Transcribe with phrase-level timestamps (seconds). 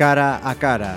[0.00, 0.96] cara a cara.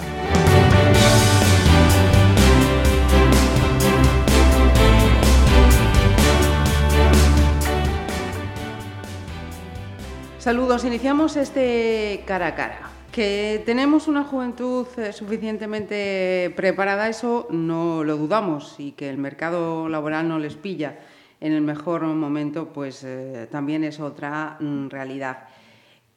[10.40, 12.80] Saludos, iniciamos este cara a cara.
[13.12, 19.90] Que tenemos una juventud eh, suficientemente preparada, eso no lo dudamos, y que el mercado
[19.90, 20.98] laboral no les pilla
[21.42, 25.50] en el mejor momento, pues eh, también es otra mm, realidad.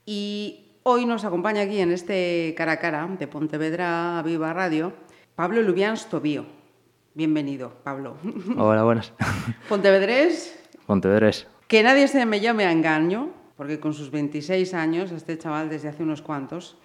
[0.06, 4.92] Y hoy nos acompaña aquí en este cara a cara de Pontevedra Viva Radio
[5.34, 6.46] Pablo Lubians Tobío.
[7.12, 8.16] Bienvenido, Pablo.
[8.56, 9.12] Hola, buenas.
[9.68, 10.56] Pontevedrés.
[10.86, 11.48] Pontevedrés.
[11.66, 15.88] Que nadie se me llame a engaño, porque con sus 26 años, este chaval desde
[15.88, 16.78] hace unos cuantos,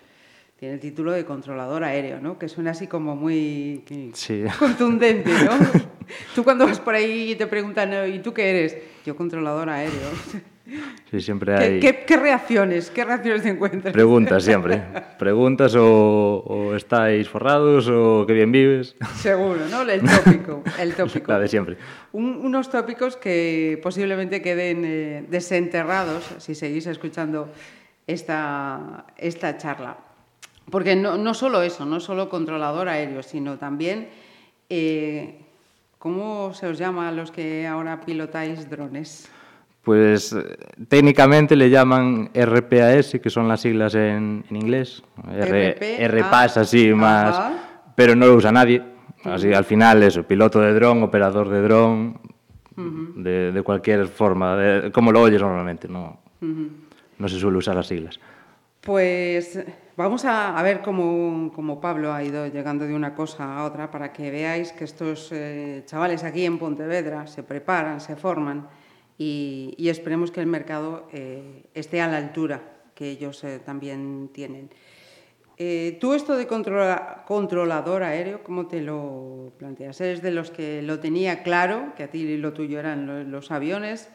[0.58, 2.40] tiene el título de controlador aéreo, ¿no?
[2.40, 4.46] Que suena así como muy sí.
[4.58, 5.52] contundente, ¿no?
[6.36, 8.78] tú cuando vas por ahí y te preguntan, ¿y tú qué eres?
[9.06, 10.10] Yo controlador aéreo.
[11.10, 11.80] Sí, siempre hay...
[11.82, 12.92] ¿Qué, qué, reacciones?
[12.92, 13.92] ¿Qué reacciones te encuentras?
[13.92, 14.82] Preguntas siempre.
[15.20, 18.96] Preguntas o, o, estáis forrados o qué bien vives.
[19.16, 19.82] Seguro, ¿no?
[19.82, 20.64] El tópico.
[20.80, 21.32] El tópico.
[21.32, 21.78] La de siempre.
[22.14, 27.50] Un, unos tópicos que posiblemente queden eh, desenterrados si seguís escuchando
[28.08, 29.98] esta, esta charla.
[30.70, 34.10] Porque no, no, solo eso, no solo controlador aéreo, sino también,
[34.70, 35.42] eh,
[36.02, 39.30] ¿cómo se os llama a los que ahora pilotáis drones?
[39.84, 40.36] Pues
[40.88, 45.04] técnicamente le llaman RPAS, que son las siglas en, en inglés.
[45.32, 47.36] R, RPAS, así más.
[47.36, 47.54] Ajá.
[47.96, 48.82] Pero no lo usa nadie.
[49.24, 52.20] Así al final, eso, piloto de dron, operador de dron,
[52.78, 53.14] uh -huh.
[53.16, 56.70] de, de, cualquier forma, de, como lo oyes normalmente, no, uh -huh.
[57.20, 58.20] no se suele usar las siglas.
[58.82, 59.64] Pues
[59.98, 63.92] vamos a, a ver cómo, cómo, Pablo ha ido llegando de una cosa a otra
[63.92, 68.68] para que veáis que estos eh, chavales aquí en Pontevedra se preparan, se forman
[69.18, 72.62] y, y esperemos que el mercado eh, esté a la altura
[72.96, 74.70] que ellos eh, también tienen.
[75.58, 80.02] Eh, tú esto de controla, controlador aéreo, ¿cómo te lo planteas?
[80.02, 83.52] ¿Eres de los que lo tenía claro, que a ti lo tuyo eran los, los
[83.52, 84.10] aviones?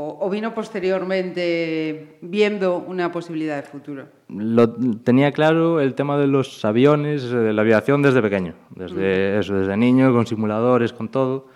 [0.00, 4.06] O, o, vino posteriormente viendo una posibilidad de futuro?
[4.28, 4.72] Lo
[5.02, 9.40] tenía claro el tema de los aviones, de la aviación desde pequeño, desde, mm.
[9.40, 11.48] eso, desde niño, con simuladores, con todo.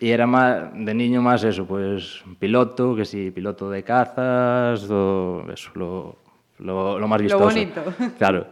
[0.00, 5.44] Y era más, de niño más eso, pues piloto, que sí, piloto de cazas, o
[5.52, 6.16] eso, lo,
[6.60, 7.44] lo, lo más vistoso.
[7.44, 7.82] Lo bonito.
[8.16, 8.46] Claro.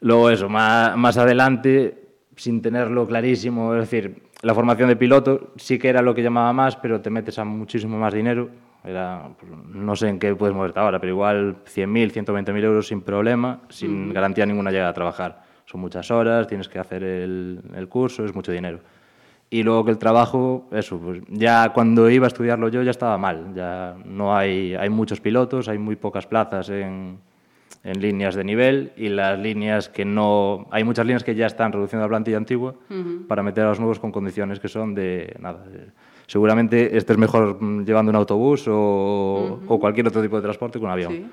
[0.00, 1.96] Luego eso, más, más adelante,
[2.36, 6.52] sin tenerlo clarísimo, es decir, la formación de piloto sí que era lo que llamaba
[6.52, 8.50] más, pero te metes a muchísimo más dinero.
[8.84, 13.00] Era, pues, no sé en qué puedes moverte ahora, pero igual 100.000, 120.000 euros sin
[13.00, 14.12] problema, sin mm.
[14.12, 15.42] garantía ninguna llegada a trabajar.
[15.64, 18.78] Son muchas horas, tienes que hacer el, el, curso, es mucho dinero.
[19.50, 23.18] Y luego que el trabajo, eso, pues ya cuando iba a estudiarlo yo ya estaba
[23.18, 23.52] mal.
[23.54, 27.18] Ya no hay, hay muchos pilotos, hay muy pocas plazas en,
[27.86, 30.66] en líneas de nivel y las líneas que no...
[30.72, 33.26] Hay muchas líneas que ya están reduciendo la plantilla antigua uh -huh.
[33.28, 35.32] para meter a los nuevos con condiciones que son de...
[35.38, 35.64] Nada,
[36.26, 39.64] seguramente estés mejor llevando un autobús o, uh -huh.
[39.68, 41.12] o, cualquier otro tipo de transporte que un avión.
[41.12, 41.26] Sí.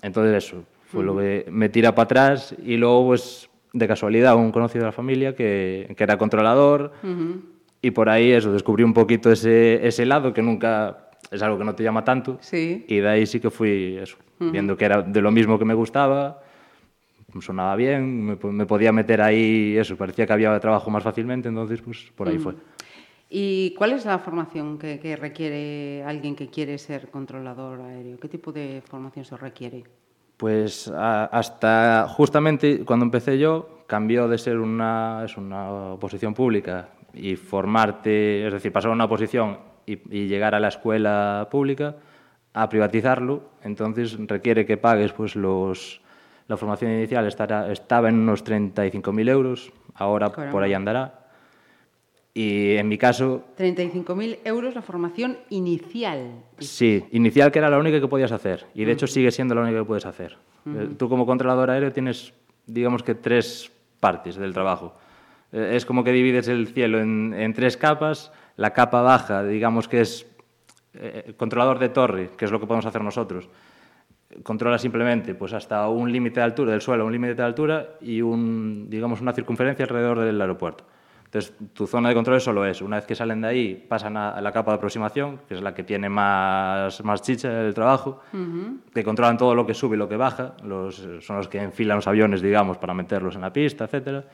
[0.00, 1.06] Entonces eso fue uh -huh.
[1.06, 4.92] lo que me tira para atrás y luego pues de casualidad un conocido de la
[4.92, 6.92] familia que, que era controlador
[7.82, 11.64] y por ahí eso descubrí un poquito ese, ese lado que nunca es algo que
[11.64, 12.86] no te llama tanto sí.
[12.88, 14.50] y de ahí sí que fui eso -huh.
[14.50, 16.40] viendo que era de lo mismo que me gustaba,
[17.40, 21.80] sonaba bien, me, me, podía meter ahí, eso, parecía que había trabajo más fácilmente, entonces
[21.82, 22.42] pues por ahí uh -huh.
[22.42, 22.54] fue.
[23.30, 28.16] ¿Y cuál es la formación que, que, requiere alguien que quiere ser controlador aéreo?
[28.18, 29.84] ¿Qué tipo de formación se requiere?
[30.38, 36.88] Pues a, hasta justamente cuando empecé yo cambió de ser una, es una posición pública
[37.12, 41.96] y formarte, es decir, pasar a una posición y, y llegar a la escuela pública,
[42.62, 46.00] a privatizarlo, entonces requiere que pagues pues los
[46.48, 50.50] la formación inicial estará, estaba en unos 35.000 euros, ahora Caramba.
[50.50, 51.26] por ahí andará.
[52.32, 53.44] Y en mi caso...
[53.58, 56.30] 35.000 euros la formación inicial.
[56.58, 58.66] Sí, inicial que era la única que podías hacer.
[58.74, 58.92] Y de uh -huh.
[58.94, 60.38] hecho sigue siendo la única que puedes hacer.
[60.64, 60.96] Uh -huh.
[60.96, 62.32] Tú como controlador aéreo tienes,
[62.66, 64.94] digamos que tres partes del trabajo.
[65.52, 68.32] Eh, es como que divides el cielo en, en tres capas.
[68.56, 70.26] La capa baja, digamos que es
[70.94, 73.48] eh, controlador de torre, que es lo que podemos hacer nosotros,
[74.42, 78.20] controla simplemente pues hasta un límite de altura del suelo, un límite de altura y
[78.20, 80.84] un, digamos, una circunferencia alrededor del aeropuerto.
[81.24, 82.86] Entonces, tu zona de control es solo eso.
[82.86, 85.74] Una vez que salen de ahí, pasan a, la capa de aproximación, que es la
[85.74, 88.78] que tiene más, más chicha del trabajo, uh -huh.
[88.94, 91.96] que controlan todo lo que sube y lo que baja, los, son los que enfilan
[91.96, 94.24] los aviones, digamos, para meterlos en la pista, etcétera.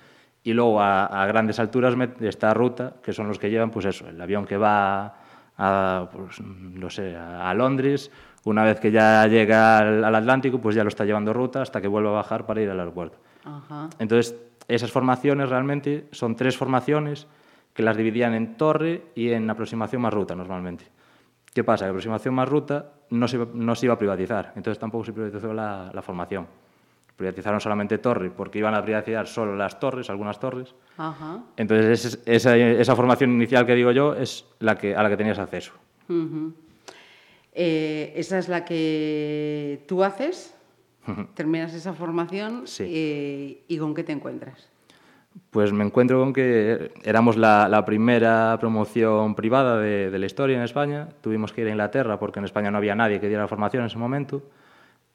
[0.45, 4.09] Y luego a, a grandes alturas esta ruta, que son los que llevan, pues eso,
[4.09, 5.17] el avión que va
[5.57, 8.11] a, pues, no sé, a, Londres,
[8.45, 11.81] una vez que ya llega al, al, Atlántico, pues ya lo está llevando ruta hasta
[11.81, 13.19] que vuelva a bajar para ir al aeropuerto.
[13.45, 13.89] Ajá.
[13.99, 14.37] Entonces,
[14.69, 17.27] esas formaciones realmente son tres formaciones
[17.73, 20.87] que las dividían en torre y en aproximación más ruta normalmente.
[21.53, 21.85] ¿Qué pasa?
[21.85, 25.53] Que aproximación más ruta no se, no se iba a privatizar, entonces tampoco se privatizó
[25.53, 26.47] la, la formación.
[27.17, 30.75] Privatizaron solamente torre porque iban a privatizar solo las torres, algunas torres.
[30.97, 31.41] Ajá.
[31.57, 35.17] Entonces, es- esa, esa formación inicial que digo yo es la que, a la que
[35.17, 35.73] tenías acceso.
[37.57, 40.55] Eh, esa es la que tú haces,
[41.35, 42.85] terminas esa formación Sí.
[42.89, 44.69] eh, y ¿con qué te encuentras?
[45.51, 50.57] Pues me encuentro con que éramos la, la primera promoción privada de, de la historia
[50.57, 51.09] en España.
[51.21, 53.87] Tuvimos que ir a Inglaterra porque en España no había nadie que diera formación en
[53.89, 54.43] ese momento.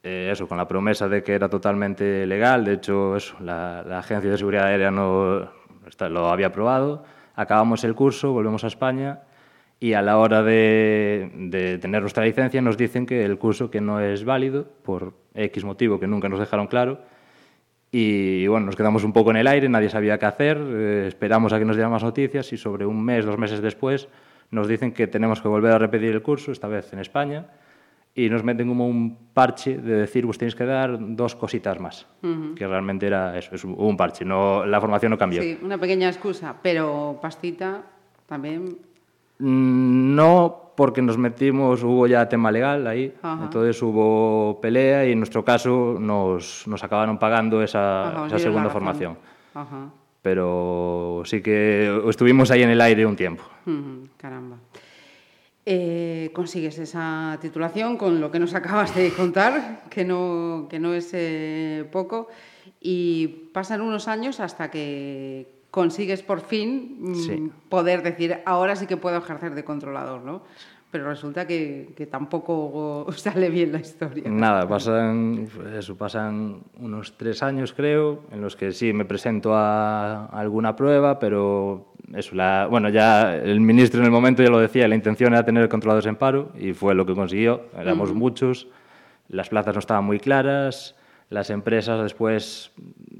[0.03, 2.65] Eh, eso, con la promesa de que era totalmente legal.
[2.65, 5.49] De hecho, la, Agencia de Seguridad Aérea no
[6.09, 7.03] lo había aprobado.
[7.35, 9.21] Acabamos el curso, volvemos a España
[9.79, 13.79] y a la hora de, de tener nuestra licencia nos dicen que el curso que
[13.79, 16.99] no es válido por X motivo que nunca nos dejaron claro
[17.91, 21.53] y bueno, nos quedamos un poco en el aire, nadie sabía qué hacer, eh, esperamos
[21.53, 24.09] a que nos dieran más noticias y sobre un mes, dos meses después,
[24.51, 27.47] nos dicen que tenemos que volver a repetir el curso, esta vez en España,
[28.15, 32.05] y nos meten como un parche de decir, pues tenéis que dar dos cositas más,
[32.55, 35.41] que realmente era eso, es un parche, no, la formación no cambió.
[35.41, 37.81] Sí, una pequeña excusa, pero pastita
[38.25, 38.77] también.
[39.39, 43.43] Mm, No, porque nos metimos, hubo ya tema legal ahí, Ajá.
[43.43, 48.69] entonces hubo pelea y en nuestro caso nos, nos acabaron pagando esa, Ajá, esa segunda
[48.69, 49.17] formación.
[49.53, 49.89] Ajá.
[50.21, 53.43] Pero sí que estuvimos ahí en el aire un tiempo.
[53.65, 54.57] Ujú, Caramba.
[55.71, 60.95] Eh, consigues esa titulación con lo que nos acabas de contar, que no, que no
[60.95, 62.27] es eh, poco,
[62.81, 67.51] y pasan unos años hasta que consigues por fin mm, Sí.
[67.69, 70.41] poder decir, ahora sí que puedo ejercer de controlador, ¿no?
[70.89, 74.23] Pero resulta que, que tampoco sale bien la historia.
[74.27, 80.25] Nada, pasan, eso, pasan unos tres años, creo, en los que sí me presento a,
[80.25, 84.59] a alguna prueba, pero eso, la, bueno, ya el ministro en el momento ya lo
[84.59, 87.67] decía, la intención era tener controladores en paro y fue lo que consiguió.
[87.77, 88.67] Éramos muchos,
[89.27, 90.95] las plazas no estaban muy claras,
[91.29, 92.71] las empresas después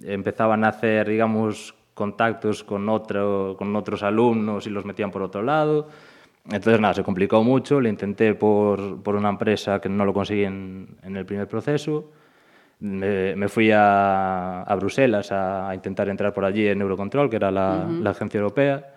[0.04, 5.44] empezaban a hacer, digamos, contactos con, otro, con otros alumnos y los metían por otro
[5.44, 5.90] lado.
[6.46, 7.80] Entonces, nada, se complicó mucho.
[7.80, 12.12] Le intenté por, por una empresa que no lo conseguí en, en el primer proceso.
[12.80, 17.36] Me, me fui a, a Bruselas a, a intentar entrar por allí en Eurocontrol, que
[17.36, 18.94] era la, la agencia europea.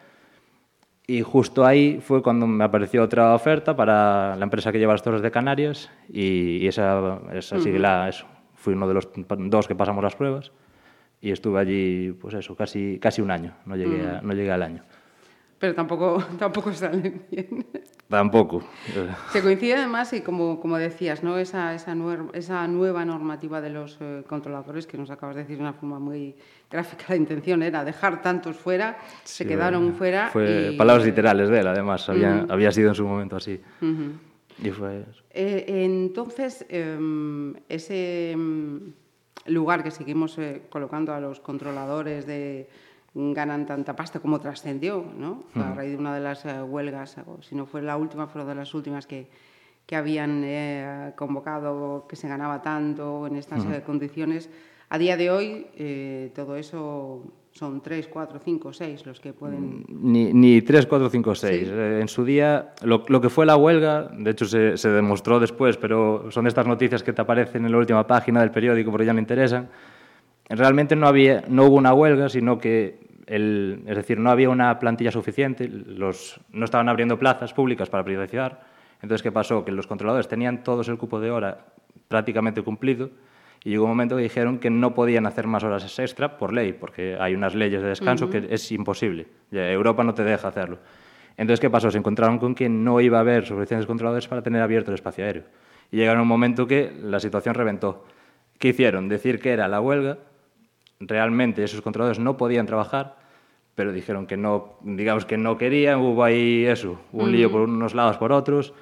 [1.07, 5.03] Y justo ahí fue cuando me apareció otra oferta para la empresa que lleva las
[5.03, 8.25] Torres de Canarias y, y esa, esa sí que la, eso,
[8.55, 9.09] fui uno de los
[9.51, 10.53] dos que pasamos las pruebas
[11.21, 14.63] y estuve allí, pues eso, casi, casi un año, no llegué, a- no llegué al
[14.63, 14.85] año.
[15.63, 17.65] Pero tampoco, tampoco sale bien.
[18.09, 18.65] Tampoco.
[19.33, 21.39] Se coincide además, y como, como decías, ¿no?
[21.39, 25.59] esa, esa, nuer- esa nueva normativa de los eh, controladores, que nos acabas de decir
[25.59, 26.35] de una forma muy
[26.69, 30.29] gráfica, la intención era dejar tantos fuera, se quedaron bueno, fuera.
[30.33, 33.61] Fue y- palabras literales de él, además, había, había sido en su momento así.
[34.61, 35.23] Y fue eso.
[35.31, 38.93] Eh, entonces, em, ese em,
[39.47, 42.69] lugar que seguimos eh, colocando a los controladores de
[43.15, 45.45] ganan tanta pasta como trascendió, ¿no?
[45.55, 48.45] A raíz de una de las eh, huelgas, o si no fue la última, fue
[48.45, 49.29] de las últimas que,
[49.87, 54.49] que habían eh, convocado, que se ganaba tanto en estas eh, condiciones.
[54.89, 57.23] A día de hoy, eh, todo eso
[57.53, 59.85] son tres, cuatro, cinco, seis los que pueden...
[59.89, 61.61] Ni, ni 3, 4, 5, 6.
[61.67, 61.75] Sí.
[61.75, 65.39] Eh, En su día, lo, lo que fue la huelga, de hecho se, se demostró
[65.39, 68.91] después, pero son de estas noticias que te aparecen en la última página del periódico
[68.91, 69.69] porque ya no interesan.
[70.49, 72.99] Realmente no, había, no hubo una huelga, sino que,
[73.33, 78.05] el, es decir, no había una plantilla suficiente, los, no estaban abriendo plazas públicas para
[78.05, 78.61] privatizar.
[79.01, 79.65] Entonces, ¿qué pasó?
[79.65, 81.67] Que los controladores tenían todos el cupo de hora
[82.09, 83.11] prácticamente cumplido
[83.65, 86.73] y llegó un momento que dijeron que no podían hacer más horas extra por ley,
[86.73, 89.29] porque hay unas leyes de descanso que es imposible.
[89.51, 90.79] Europa no te deja hacerlo.
[91.37, 91.91] Entonces, ¿qué pasó?
[91.91, 95.25] Se encontraron con que no iba a haber suficientes controladores para tener abierto el espacio
[95.25, 95.45] aéreo.
[95.91, 98.05] Y llegaron a un momento que la situación reventó.
[98.59, 99.09] ¿Qué hicieron?
[99.09, 100.19] Decir que era la huelga.
[101.01, 103.17] Realmente esos controladores no podían trabajar,
[103.75, 106.01] pero dijeron que no, digamos que no querían.
[106.01, 108.75] Hubo ahí eso, un lío por unos lados, por otros.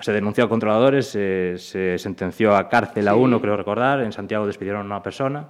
[0.00, 4.00] Se denunció a controladores, se, se sentenció a cárcel a uno, creo recordar.
[4.00, 5.46] En Santiago despidieron a una persona.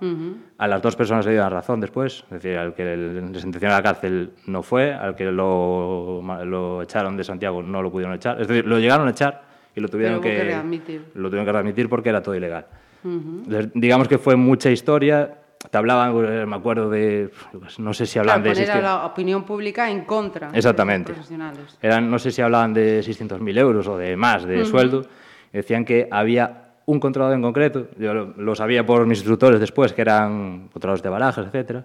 [0.59, 2.25] A las dos personas le dieron razón después.
[2.25, 6.83] Es decir, al que le sentenciaron a la cárcel no fue, al que lo, lo
[6.83, 8.39] echaron de Santiago no lo pudieron echar.
[8.41, 11.05] Es decir, lo llegaron a echar y lo tuvieron que, que readmitir.
[11.15, 12.67] lo tuvieron que readmitir porque era todo ilegal.
[13.03, 15.39] Entonces, digamos que fue mucha historia.
[15.75, 17.33] Te hablaban, eh, me acuerdo de,
[17.79, 18.65] no sé si hablaban Claro, de...
[18.65, 21.11] poner a 600 la opinión pública en contra Exactamente.
[21.11, 21.79] de los profesionales.
[21.83, 25.05] Eran, no sé si hablaban de 600.000 euros o de más de sueldo.
[25.53, 29.93] Decían que había un controlador en concreto, yo lo, lo sabía por mis instructores después,
[29.93, 31.85] que eran controladores de barajas, etcétera,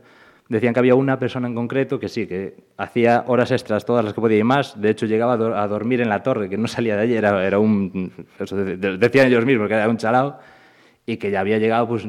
[0.49, 4.13] decían que había una persona en concreto que sí, que hacía horas extras todas las
[4.13, 4.79] que podía y más.
[4.79, 7.15] De hecho, llegaba a, do a dormir en la torre, que no salía de allí,
[7.15, 8.13] era, era un...
[8.37, 10.37] Eso decían ellos mismos, que era un chalao,
[11.07, 12.07] y que ya había llegado, pues,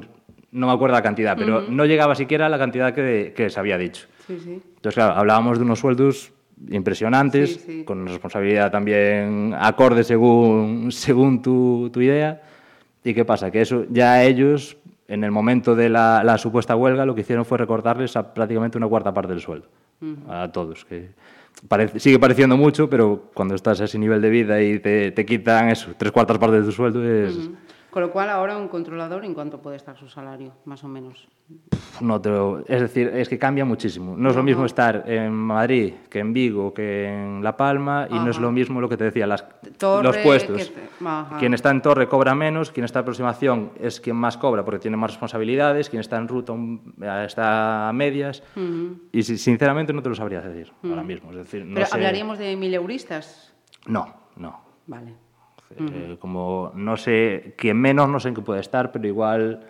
[0.53, 1.69] no me acuerdo la cantidad, pero uh -huh.
[1.69, 4.07] no llegaba siquiera a la cantidad que, que se había dicho.
[4.27, 4.51] Sí, sí.
[4.77, 6.33] Entonces, claro, hablábamos de unos sueldos
[6.69, 12.43] impresionantes, Sí, con responsabilidad también acorde según, según tu, tu idea.
[13.05, 13.51] ¿Y qué pasa?
[13.51, 14.77] Que eso ya ellos,
[15.09, 18.77] en el momento de la, la supuesta huelga, lo que hicieron fue recortarles a prácticamente
[18.77, 19.67] una cuarta parte del sueldo.
[20.29, 20.85] A todos.
[20.85, 21.09] Que
[21.69, 25.25] parece- sigue pareciendo mucho, pero cuando estás a ese nivel de vida y te, te
[25.27, 27.39] quitan eso, tres cuartas partes de tu sueldo, es.
[27.91, 31.29] Con lo cual, ahora un controlador, ¿en cuánto puede estar su salario, más o menos?
[32.01, 34.17] no te lo- es decir, es que cambia muchísimo.
[34.17, 38.15] No es lo mismo estar en Madrid que en Vigo que en La Palma y
[38.15, 39.45] no es lo mismo lo que te decía, las,
[39.77, 40.73] Torre, los puestos.
[41.41, 44.79] Quien está en torre cobra menos, quien está en aproximación es quien más cobra porque
[44.79, 46.55] tiene más responsabilidades, quien está en ruta
[47.27, 48.43] está a medias.
[49.13, 51.31] Y si- sinceramente no te lo sabría decir ahora mismo.
[51.33, 53.53] Es decir, no Pero sé- hablaríamos de mileuristas.
[53.87, 54.07] No,
[54.37, 54.61] no.
[54.87, 55.15] Vale.
[55.77, 59.61] Eh, como no sé, quien menos no sé en qué puede estar, pero igual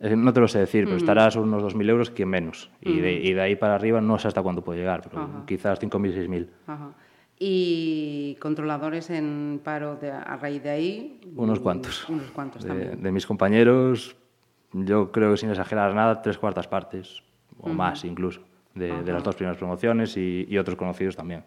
[0.00, 2.70] eh, no te lo sé decir, pero estará sobre unos 2.000 euros quien menos.
[2.80, 5.78] Y, de, y de ahí para arriba no sé hasta cuándo puede llegar, pero quizás
[5.80, 6.48] 5.000, 6.000.
[6.66, 6.90] Ajá.
[7.38, 11.20] Y controladores en paro de- a raíz de ahí.
[11.36, 12.08] Unos cuantos.
[12.08, 13.02] Unos cuantos De, también.
[13.02, 14.16] de mis compañeros,
[14.72, 17.22] yo creo que sin exagerar nada, tres cuartas partes,
[17.60, 18.40] o más incluso,
[18.74, 21.44] de, de las dos primeras promociones y, y otros conocidos también.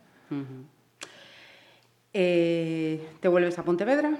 [2.14, 4.12] Eh, te vuelves a Pontevedra,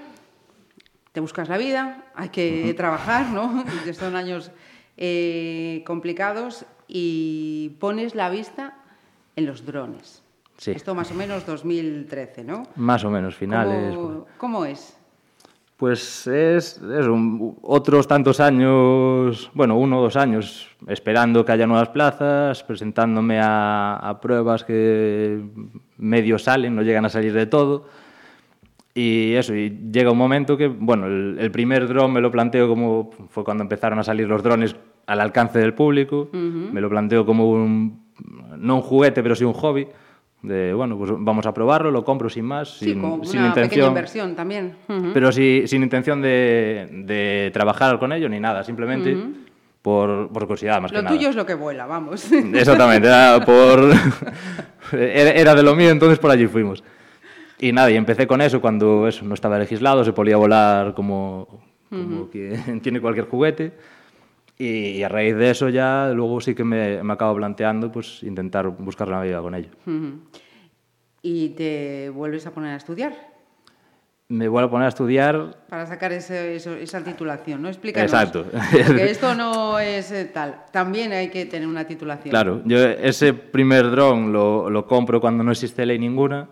[1.12, 3.64] te buscas la vida, hay que trabajar, ¿no?
[3.92, 4.50] Son años
[4.96, 8.78] eh, complicados y pones la vista
[9.36, 10.22] en los drones.
[10.56, 10.70] Sí.
[10.70, 12.66] Esto más o menos 2013, ¿no?
[12.76, 13.94] Más o menos, finales.
[13.94, 14.96] ¿Cómo, cómo es?
[15.82, 21.66] Pues es, es un- otros tantos años, bueno, uno o dos años, esperando que haya
[21.66, 25.40] nuevas plazas, presentándome a, a pruebas que
[25.98, 27.86] medio salen, no llegan a salir de todo.
[28.94, 32.68] Y eso, y llega un momento que, bueno, el, el primer dron me lo planteo
[32.68, 37.26] como, fue cuando empezaron a salir los drones al alcance del público, me lo planteo
[37.26, 38.04] como un,
[38.56, 39.88] no un juguete, pero sí un hobby,
[40.42, 43.50] de, bueno, pues vamos a probarlo, lo compro sin más, Sí, sin, como sin una
[43.54, 44.74] pequeña intención inversión también.
[44.88, 45.10] Ujú.
[45.14, 49.16] pero sí- sin intención de, de trabajar con ello ni nada, simplemente
[49.82, 51.16] por, por curiosidad más Lo que nada.
[51.16, 52.30] tuyo es lo que vuela, vamos.
[52.54, 53.92] Exactamente, era por
[54.92, 56.82] era de lo mío, entonces por allí fuimos.
[57.58, 61.46] Y nada, y empecé con eso cuando eso no estaba legislado, se podía volar como,
[61.88, 63.72] como quien tiene cualquier juguete.
[64.58, 68.68] Y, a raíz de eso ya luego sí que me, me acabo planteando pues intentar
[68.68, 69.70] buscar la vida con ello.
[71.22, 73.12] Y te vuelves a poner a estudiar
[74.28, 77.68] Me vuelvo a poner a estudiar para sacar ese- esa titulación, ¿no?
[77.68, 78.12] Explícanos.
[78.12, 78.46] Exacto.
[78.86, 80.64] Porque esto no es eh, tal.
[80.70, 82.30] También hay que tener una titulación.
[82.30, 86.48] Claro, yo ese primer dron lo, lo compro cuando no existe ley ninguna.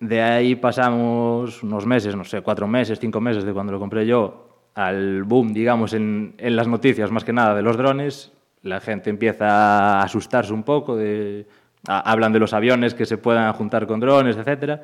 [0.00, 4.06] De ahí pasamos unos meses, no sé, cuatro meses, cinco meses de cuando lo compré
[4.06, 4.47] yo,
[4.78, 8.32] al boom, digamos, en, en las noticias más que nada de los drones.
[8.62, 11.46] La gente empieza a asustarse un poco, de,
[11.88, 14.82] a- hablan de los aviones que se puedan juntar con drones, etcétera.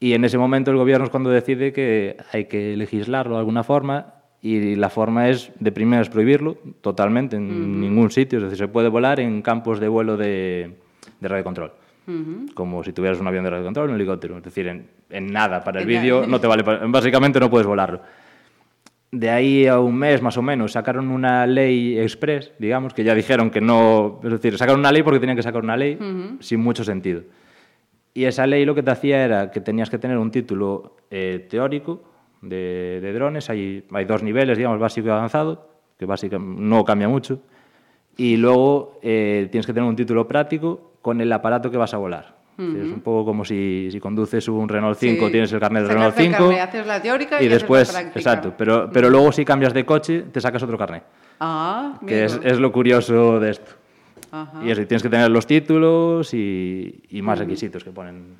[0.00, 3.62] Y en ese momento el gobierno es cuando decide que hay que legislarlo de alguna
[3.62, 8.38] forma y la forma es, de primero, es prohibirlo totalmente en ningún sitio.
[8.38, 10.74] Es decir, se puede volar en campos de vuelo de,
[11.20, 11.70] de radiocontrol.
[12.54, 14.38] Como si tuvieras un avión de radiocontrol o un helicóptero.
[14.38, 15.62] Es decir, en, en nada.
[15.62, 16.64] Para el vídeo no te vale.
[16.64, 18.00] para- básicamente no puedes volarlo.
[19.12, 23.14] De ahí a un mes más o menos sacaron una ley express, digamos, que ya
[23.14, 24.20] dijeron que no.
[24.24, 25.98] Es decir, sacaron una ley porque tenían que sacar una ley
[26.40, 27.22] sin mucho sentido.
[28.14, 31.46] Y esa ley lo que te hacía era que tenías que tener un título eh,
[31.50, 32.02] teórico
[32.40, 33.50] de, de drones.
[33.50, 37.42] Hay, hay dos niveles, digamos, básico y avanzado, que básicamente no cambia mucho.
[38.16, 41.98] Y luego eh, tienes que tener un título práctico con el aparato que vas a
[41.98, 42.41] volar.
[42.58, 45.32] Es un poco como si, si conduces un Renault 5, Sí.
[45.32, 46.38] tienes el carnet de Renault el 5.
[46.38, 48.54] carnet, haces la teórica y haces la después, exacto.
[48.56, 51.02] Pero, pero luego si cambias de coche, te sacas otro carnet.
[51.40, 53.72] Ah, Que es, es lo curioso de esto.
[54.30, 54.64] Ajá.
[54.64, 58.34] Y eso, tienes que tener los títulos y, y más requisitos que ponen,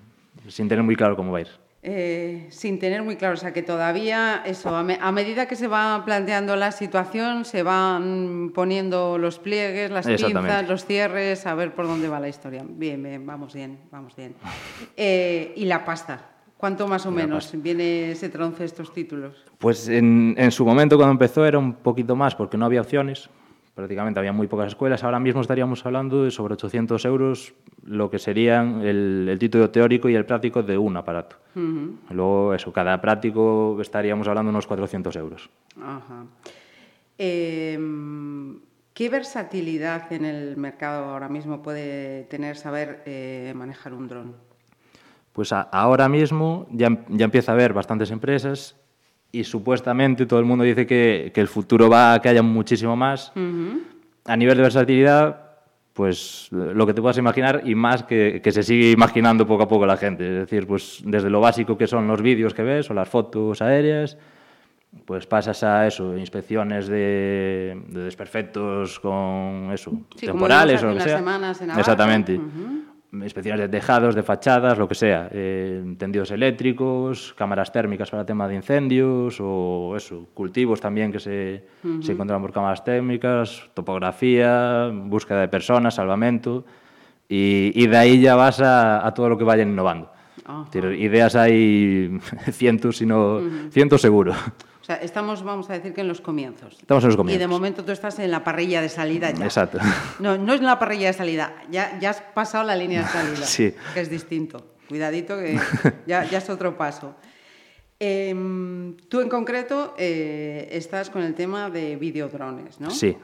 [0.49, 1.49] sin tener muy claro cómo va a ir.
[1.85, 5.57] Eh, sin tener muy claro, o sea que todavía eso, a, me- a medida que
[5.57, 11.57] se va planteando la situación, se van poniendo los pliegues, las pinzas, los cierres, a
[11.57, 12.65] ver por dónde va la historia.
[12.65, 14.37] Bien, bien, vamos bien, vamos bien.
[14.97, 19.45] Eh, y la pasta, ¿cuánto más o menos viene ese tronce estos títulos?
[19.59, 23.29] Pues en, en su momento cuando empezó era un poquito más porque no había opciones,
[23.75, 25.03] prácticamente había muy pocas escuelas.
[25.05, 30.09] Ahora mismo estaríamos hablando de sobre 800 euros lo que serían el, el título teórico
[30.09, 31.37] y el práctico de un aparato.
[32.11, 35.51] Luego, eso, cada práctico estaríamos hablando de unos 400 euros.
[35.81, 36.25] Ajá.
[37.19, 37.79] Eh,
[38.95, 44.35] ¿Qué versatilidad en el mercado ahora mismo puede tener saber eh, manejar un dron?
[45.33, 48.77] Pues a- ahora mismo ya, ya empieza a haber bastantes empresas
[49.33, 52.95] y supuestamente todo el mundo dice que, que el futuro va a que haya muchísimo
[52.97, 53.33] más.
[54.27, 55.41] A nivel de versatilidad,
[55.95, 59.69] pues lo que te puedas imaginar y más que, que se sigue imaginando poco a
[59.69, 60.25] poco la gente.
[60.27, 63.61] Es decir, pues desde lo básico que son los vídeos que ves o las fotos
[63.63, 64.17] aéreas,
[65.07, 70.87] pues pasas a eso, inspecciones de, de desperfectos con eso, Sí, como temporales vimos o
[70.89, 71.19] lo que sea.
[71.19, 71.71] semanas en.
[71.71, 72.37] Exactamente.
[72.37, 72.83] Ujú.
[73.13, 75.29] Inspecciones de tejados, de fachadas, lo que sea.
[75.33, 81.67] Eh, tendidos eléctricos, cámaras térmicas para tema de incendios o eso, cultivos también que se,
[82.01, 86.65] se encuentran por cámaras térmicas, topografía, búsqueda de personas, salvamento.
[87.29, 90.11] Y, y de ahí ya vas a, a todo lo que vayan innovando.
[90.45, 90.67] Ajá.
[90.79, 92.19] Ideas hay
[92.51, 93.41] cientos, sino
[93.71, 94.33] cientos seguro.
[94.83, 96.77] O sea, estamos, vamos a decir que en los comienzos.
[96.81, 97.49] Estamos en los Y de comienzos.
[97.49, 99.45] momento tú estás en la parrilla de salida ya.
[99.45, 99.79] Exacto.
[100.19, 103.09] No, no es en la parrilla de salida, ya, ya has pasado la línea de
[103.09, 103.73] salida, Sí.
[103.95, 104.67] que es distinto.
[104.89, 105.57] Cuidadito que
[106.07, 107.15] ya, ya es otro paso.
[108.01, 112.91] Em, tú en concreto eh, estás con el tema de videodrones, ¿no?
[112.91, 113.17] Sí.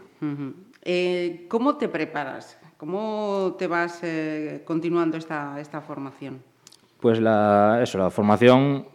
[0.84, 2.56] Eh, ¿Cómo te preparas?
[2.76, 6.40] ¿Cómo te vas eh, continuando esta, esta formación?
[7.00, 8.86] Pues la, eso, la formación...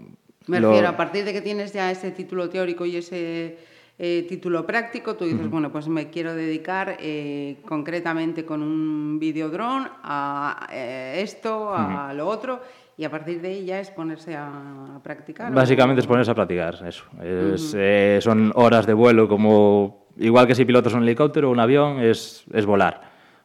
[0.47, 3.57] Me lo- refiero, a partir de que tienes ya ese título teórico y ese
[3.99, 9.87] eh, título práctico, tú dices, bueno, pues me quiero dedicar eh, concretamente con un videodrone
[10.03, 12.61] a eh, esto, a lo otro,
[12.97, 15.53] y a partir de ahí ya es ponerse a, practicar.
[15.53, 17.05] Básicamente es ponerse a practicar, eso.
[17.21, 20.07] Es, eh, son horas de vuelo como...
[20.17, 23.01] Igual que si pilotas un helicóptero o un avión, es, es volar.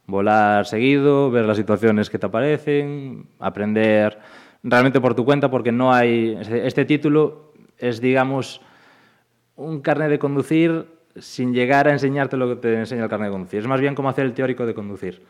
[0.06, 4.18] Volar seguido, ver las situaciones que te aparecen, aprender
[4.62, 6.36] realmente por tu cuenta, porque no hay...
[6.40, 8.60] Este, título es, digamos,
[9.56, 13.32] un carnet de conducir sin llegar a enseñarte lo que te enseña el carnet de
[13.32, 13.60] conducir.
[13.60, 15.22] Es más bien como hacer el teórico de conducir,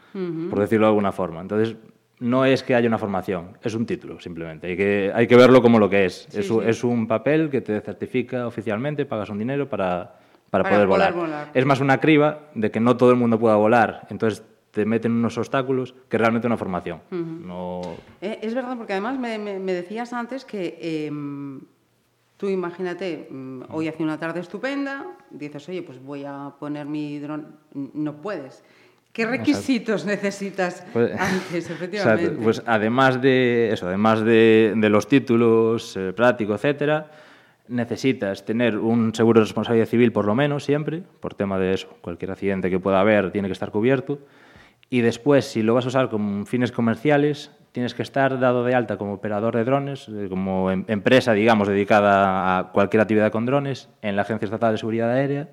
[0.50, 1.40] por decirlo de alguna forma.
[1.40, 1.76] Entonces,
[2.20, 4.66] no es que haya una formación, es un título simplemente.
[4.66, 6.26] Hay que, hay que verlo como lo que es.
[6.28, 6.68] Sí, es, un- sí.
[6.70, 10.16] es un papel que te certifica oficialmente, pagas un dinero para,
[10.50, 11.14] para, Para poder, poder volar.
[11.14, 11.50] volar.
[11.54, 14.06] Es más una criba de que no todo el mundo pueda volar.
[14.10, 17.00] Entonces, te meten unos obstáculos que realmente una formación.
[17.10, 17.80] no,
[18.20, 21.60] Eh, es verdad, porque además me, me- me decías antes que em,
[22.36, 27.18] tú imagínate, mm, hoy hace una tarde estupenda, dices, oye, pues voy a poner mi
[27.18, 28.62] dron, no puedes.
[29.12, 31.72] ¿Qué requisitos necesitas Pues- antes, Exacto.
[31.74, 32.42] efectivamente?
[32.42, 37.10] Pues además de eso, además de, de los títulos, eh, práctico, etcétera,
[37.68, 41.88] necesitas tener un seguro de responsabilidad civil por lo menos siempre, por tema de eso,
[42.00, 44.18] cualquier accidente que pueda haber tiene que estar cubierto.
[44.90, 48.74] Y después, si lo vas a usar con fines comerciales, tienes que estar dado de
[48.74, 53.44] alta como operador de drones, eh, como em- empresa, digamos, dedicada a cualquier actividad con
[53.46, 55.48] drones en la Agencia Estatal de Seguridad Aérea.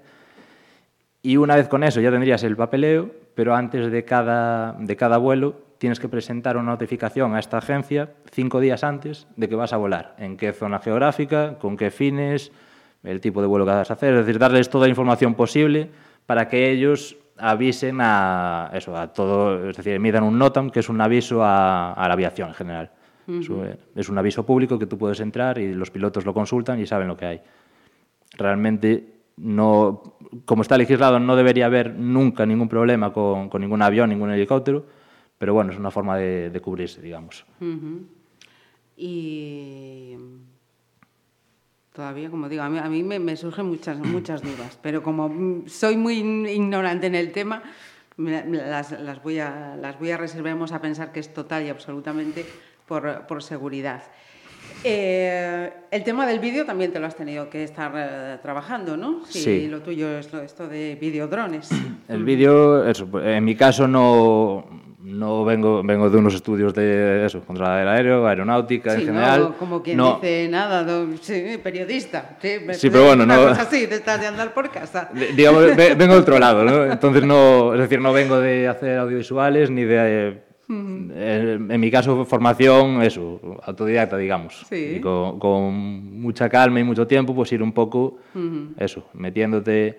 [1.21, 5.17] Y una vez con eso ya tendrías el papeleo, pero antes de cada, de cada
[5.17, 9.74] vuelo tienes que presentar una notificación a esta agencia cinco días antes de que vas
[9.74, 12.52] a volar, en qué zona geográfica, con qué fines,
[13.04, 15.89] el tipo de vuelo que vas a hacer, es decir, darles toda la información posible
[16.26, 20.89] para que ellos avisen a eso, a todo, es decir, emitan un NOTAM, que es
[20.89, 22.91] un aviso a, a la aviación en general.
[23.41, 26.80] Es un- Es un aviso público que tú puedes entrar y los pilotos lo consultan
[26.80, 27.41] y saben lo que hay
[28.38, 30.02] realmente no,
[30.45, 34.86] como está legislado, no debería haber nunca ningún problema con, con ningún avión, ningún helicóptero,
[35.38, 37.45] pero bueno, es una forma de, de cubrirse, digamos.
[38.98, 40.15] Y
[41.95, 45.63] todavía, como digo, a mí, a mí me, me surgen muchas, muchas dudas, pero como
[45.67, 46.17] soy muy
[46.49, 47.63] ignorante en el tema,
[48.17, 51.69] las, las voy a, las voy a reservar, vamos a pensar que es total y
[51.69, 52.45] absolutamente
[52.88, 54.03] por, por seguridad.
[54.84, 59.25] Eh, el tema del vídeo también te lo has tenido que estar eh, trabajando, ¿no?
[59.25, 59.67] Si Sí.
[59.67, 61.69] lo tuyo es lo- esto de videodrones.
[62.08, 64.65] El vídeo, en mi caso no,
[65.17, 69.13] no vengo, vengo de unos estudios de eso, contra el aéreo, aeronáutica Sí, en ¿no?
[69.13, 69.56] general.
[69.58, 72.38] Como quien No, dice nada, no, sí, periodista.
[72.41, 75.10] Sí, Sí, pero bueno, no- así, de estar de andar por casa.
[75.13, 76.86] de- digamos, ve- vengo de otro lado, ¿no?
[76.86, 80.28] Entonces no, es decir, no vengo de hacer audiovisuales ni de...
[80.30, 84.65] eh, en, en mi caso, formación, eso, autodidacta, digamos.
[84.67, 84.95] Sí.
[84.97, 85.73] Y con, con
[86.19, 88.17] mucha calma y mucho tiempo, pues ir un poco,
[88.78, 89.97] eso, metiéndote...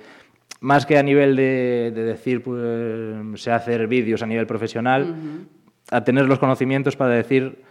[0.60, 5.14] Más que a nivel de, de decir, pues, sé hacer vídeos a nivel profesional,
[5.90, 7.62] a tener los conocimientos para decir,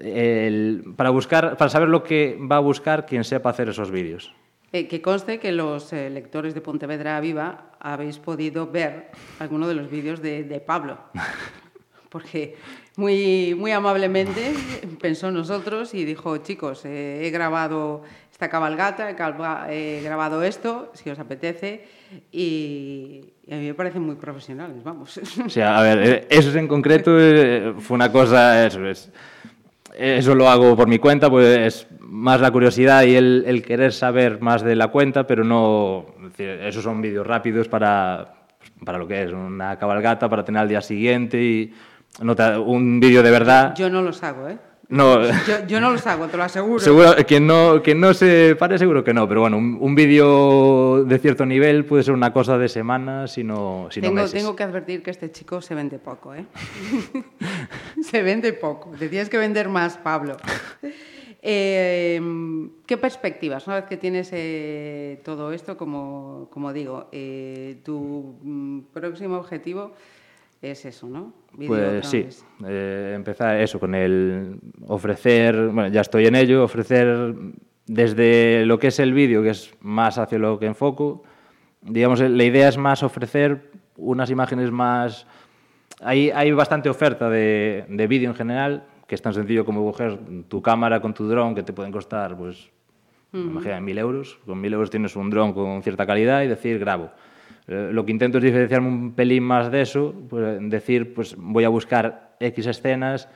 [0.00, 4.34] el- para buscar, para saber lo que va a buscar quien sepa hacer esos vídeos.
[4.72, 9.74] Eh, que conste que los eh, lectores de Pontevedra Viva habéis podido ver alguno de
[9.74, 10.98] los vídeos de, de Pablo.
[12.08, 12.54] Porque
[12.96, 14.52] muy, muy amablemente
[15.00, 18.02] pensó en nosotros y dijo, chicos, eh, he grabado
[18.34, 19.08] esta cabalgata,
[19.70, 21.84] he, grabado esto, si os apetece,
[22.32, 25.20] y, y a mí me parecen muy profesionales, vamos.
[25.46, 29.12] O sea, a ver, eh, eso en concreto eh, fue una cosa, eso es,
[29.96, 33.92] eso lo hago por mi cuenta, pues es más la curiosidad y el, el querer
[33.92, 38.34] saber más de la cuenta, pero no, es decir, esos son vídeos rápidos para,
[38.84, 41.72] para lo que es, una cabalgata, para tener al día siguiente y
[42.20, 43.76] no te- un vídeo de verdad.
[43.76, 44.58] Yo no los hago, ¿eh?
[44.94, 46.78] No, Yo, yo no los hago, te lo aseguro.
[46.78, 51.04] seguro, quien no, quien no se pare seguro que no, pero bueno, un, un vídeo
[51.04, 54.32] de cierto nivel puede ser una cosa de semanas, si no, si no tengo, meses.
[54.32, 56.46] tengo que advertir que este chico se vende poco, ¿eh?
[58.02, 58.90] se vende poco.
[58.96, 60.36] Te tienes que vender más, Pablo.
[61.42, 62.20] Eh,
[62.86, 63.66] ¿Qué perspectivas?
[63.66, 69.92] Una vez que tienes eh, todo esto, como, como digo, eh, tu mm, próximo objetivo
[70.70, 71.32] es eso, ¿no?
[71.66, 72.26] Pues sí,
[72.66, 77.34] eh, empezar eso, con el ofrecer, bueno, ya estoy en ello, ofrecer
[77.86, 81.22] desde lo que es el vídeo, que es más hacia lo que enfoco,
[81.82, 85.26] digamos, la idea es más ofrecer unas imágenes más...
[86.00, 90.18] Hay, hay bastante oferta de, de vídeo en general, que es tan sencillo como coger
[90.48, 92.70] tu cámara con tu dron, que te pueden costar, pues,
[93.32, 94.38] imagina, mil euros.
[94.46, 97.10] Con mil euros tienes un dron con cierta calidad y decir, grabo.
[97.66, 101.64] Eh, Lo que intento es diferenciarme un pelín más de eso, pues, decir, pues voy
[101.64, 103.28] a buscar X escenas,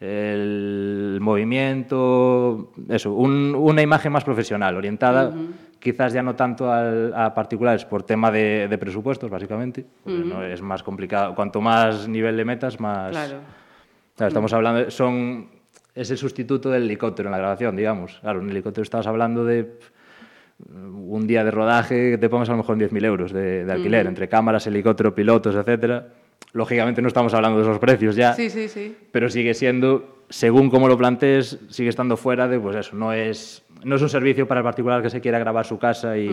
[0.00, 5.32] el movimiento, eso, un- una imagen más profesional, orientada
[5.78, 10.42] quizás ya no tanto al- a particulares por tema de, de presupuestos, básicamente, porque no
[10.42, 11.34] es más complicado.
[11.34, 13.10] Cuanto más nivel de metas, más...
[13.10, 13.38] Claro.
[14.16, 15.46] Claro, estamos hablando, son,
[15.94, 18.18] es el sustituto del helicóptero en la grabación, digamos.
[18.20, 19.78] Claro, el helicóptero estabas hablando de
[20.58, 23.72] un día de rodaje que te pongas a lo mejor en 10.000 euros de, de
[23.72, 26.08] alquiler, entre cámaras, helicóptero, pilotos, etcétera.
[26.52, 28.96] Lógicamente no estamos hablando de esos precios ya, Sí, sí, sí.
[29.12, 33.62] pero sigue siendo, según como lo plantees, sigue estando fuera de, pues eso, no es,
[33.84, 36.28] no es un servicio para el particular que se quiera grabar su casa y,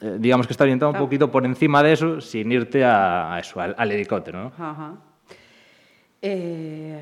[0.00, 3.38] eh, digamos que está orientado un poquito por encima de eso, sin irte a, a
[3.40, 4.52] eso, al, al helicóptero, ¿no?
[4.58, 4.94] Ajá.
[6.20, 7.00] Eh,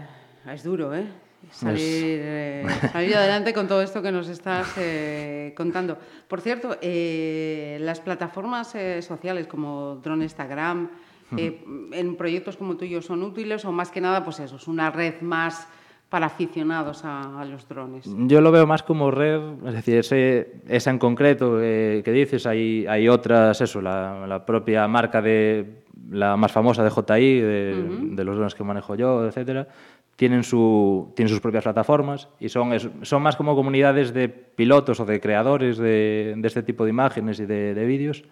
[0.52, 1.04] es duro, ¿eh?
[1.50, 1.80] Salir,
[2.22, 5.98] eh, salir adelante con todo esto que nos estás eh, contando.
[6.28, 10.88] Por cierto, eh, las plataformas sociales como Drone Instagram,
[11.36, 15.20] en proyectos como tuyo, ¿son útiles o más que nada, pues eso, es una red
[15.20, 15.66] más
[16.08, 18.04] para aficionados a, a los drones?
[18.26, 22.84] Yo lo veo más como red, es decir, ese- esa en concreto que dices, hay,
[22.88, 25.79] hay otras, eso, la, la propia marca de
[26.10, 27.74] la más famosa de JI, de,
[28.16, 29.68] de los drones que manejo yo, etcétera,
[30.16, 35.00] tienen, su, tienen sus propias plataformas y son, es- son más como comunidades de pilotos
[35.00, 38.24] o de creadores de, de este tipo de imágenes y de, de vídeos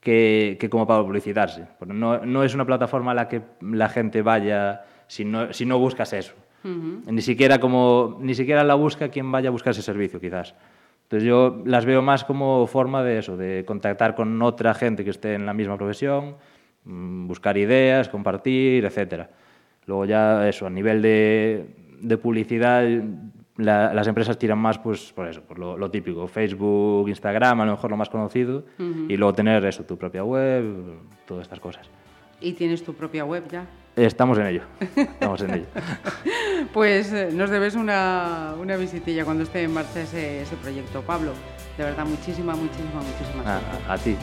[0.00, 1.66] que, que como para publicitarse.
[1.86, 5.78] No, no es una plataforma a la que la gente vaya si no, si no
[5.78, 6.34] buscas eso.
[7.06, 10.54] Ni siquiera como ni siquiera la busca quien vaya a buscar ese servicio, quizás.
[11.04, 15.10] Entonces yo las veo más como forma de eso, de contactar con otra gente que
[15.10, 16.36] esté en la misma profesión,
[16.84, 19.30] buscar ideas, compartir, etcétera.
[19.86, 21.66] Luego ya eso, a nivel de,
[22.00, 22.84] de publicidad,
[23.56, 27.64] la- las empresas tiran más pues por eso, por lo, lo típico, Facebook, Instagram, a
[27.66, 28.64] lo mejor lo más conocido,
[29.08, 30.64] y luego tener eso, tu propia web,
[31.26, 31.88] todas estas cosas.
[32.40, 33.66] ¿Y tienes tu propia web ya?
[33.96, 34.62] Estamos en ello,
[34.96, 35.66] estamos en ello.
[36.72, 41.32] Pues eh, nos debes una, una visitilla cuando esté en marcha ese, ese proyecto, Pablo.
[41.76, 43.60] De verdad, muchísima, muchísima, muchísima Ah,
[43.94, 44.14] a ti.